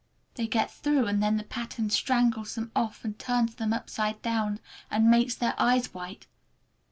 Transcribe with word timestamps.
They 0.33 0.47
get 0.47 0.71
through, 0.71 1.05
and 1.05 1.21
then 1.21 1.37
the 1.37 1.43
pattern 1.43 1.91
strangles 1.91 2.55
them 2.55 2.71
off 2.75 3.05
and 3.05 3.19
turns 3.19 3.53
them 3.53 3.71
upside 3.71 4.19
down, 4.23 4.59
and 4.89 5.11
makes 5.11 5.35
their 5.35 5.53
eyes 5.59 5.93
white! 5.93 6.25